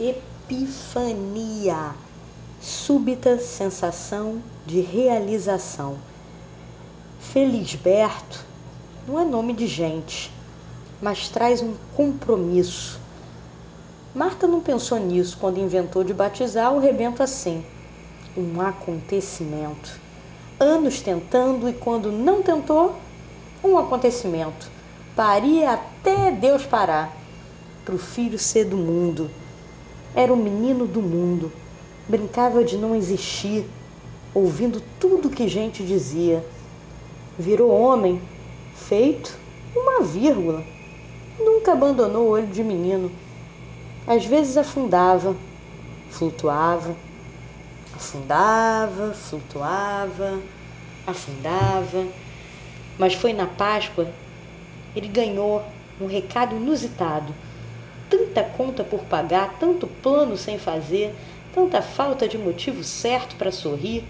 [0.00, 1.94] epifania,
[2.60, 5.98] súbita sensação de realização.
[7.20, 8.44] Felisberto
[9.06, 10.32] não é nome de gente,
[11.02, 12.98] mas traz um compromisso.
[14.14, 17.64] Marta não pensou nisso quando inventou de batizar o rebento assim.
[18.34, 20.00] Um acontecimento.
[20.58, 22.96] Anos tentando e quando não tentou,
[23.62, 24.70] um acontecimento.
[25.14, 27.14] Paria até Deus parar.
[27.84, 29.30] Para o filho ser do mundo.
[30.14, 31.52] Era o menino do mundo.
[32.08, 33.64] Brincava de não existir,
[34.34, 36.44] ouvindo tudo que gente dizia.
[37.38, 38.20] Virou homem,
[38.74, 39.38] feito
[39.74, 40.64] uma vírgula.
[41.38, 43.10] Nunca abandonou o olho de menino.
[44.06, 45.36] Às vezes afundava,
[46.10, 46.96] flutuava,
[47.94, 50.40] afundava, flutuava,
[51.06, 52.06] afundava.
[52.98, 54.12] Mas foi na Páscoa,
[54.96, 55.62] ele ganhou
[56.00, 57.32] um recado inusitado.
[58.32, 61.12] Tanta conta por pagar, tanto plano sem fazer,
[61.52, 64.04] tanta falta de motivo certo para sorrir.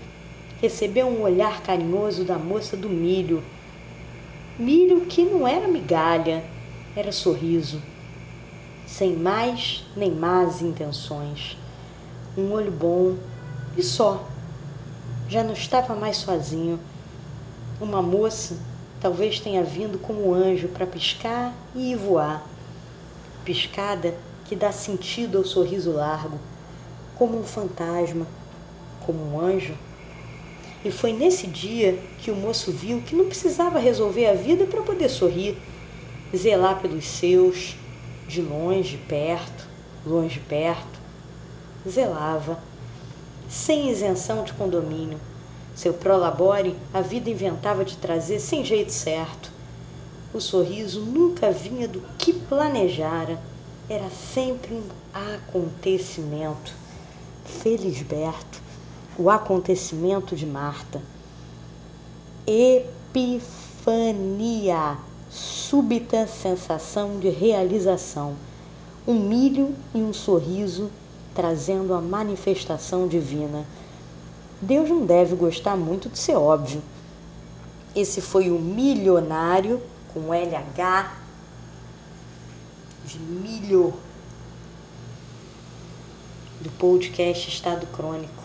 [0.61, 3.43] Recebeu um olhar carinhoso da moça do milho.
[4.59, 6.45] Milho que não era migalha,
[6.95, 7.81] era sorriso.
[8.87, 11.57] Sem mais nem más intenções.
[12.37, 13.17] Um olho bom
[13.75, 14.23] e só.
[15.31, 16.79] Já não estava mais sozinho.
[17.81, 18.55] Uma moça
[19.01, 22.45] talvez tenha vindo como anjo para piscar e voar.
[23.45, 26.39] Piscada que dá sentido ao sorriso largo,
[27.15, 28.27] como um fantasma,
[29.07, 29.75] como um anjo.
[30.85, 34.83] E foi nesse dia que o moço viu que não precisava resolver a vida para
[34.83, 35.57] poder sorrir,
[36.35, 37.77] zelar pelos seus,
[38.27, 39.67] de longe, perto,
[40.07, 40.99] longe, perto.
[41.89, 42.59] Zelava,
[43.49, 45.19] sem isenção de condomínio.
[45.75, 49.50] Seu prolabore a vida inventava de trazer sem jeito certo.
[50.33, 53.43] O sorriso nunca vinha do que planejara,
[53.89, 56.73] era sempre um acontecimento.
[57.45, 58.63] Felisberto,
[59.19, 61.03] o acontecimento de Marta.
[62.47, 63.39] Epifania,
[65.29, 68.37] súbita sensação de realização.
[69.09, 70.93] Um milho e um sorriso
[71.35, 73.67] trazendo a manifestação divina.
[74.63, 76.81] Deus não deve gostar muito de ser óbvio.
[77.97, 79.83] Esse foi o milionário
[80.13, 81.17] com LH
[83.05, 83.95] de milho
[86.61, 88.43] do podcast Estado Crônico.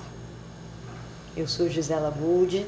[1.35, 2.65] Eu sou Gisela Gold.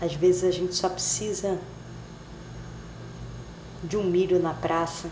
[0.00, 1.58] Às vezes a gente só precisa
[3.82, 5.08] de um milho na praça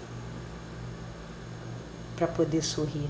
[2.15, 3.09] para poder sorrir.